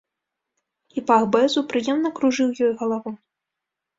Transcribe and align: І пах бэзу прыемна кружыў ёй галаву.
І 0.99 1.03
пах 1.09 1.21
бэзу 1.35 1.61
прыемна 1.73 2.09
кружыў 2.19 2.49
ёй 2.69 2.73
галаву. 2.79 3.11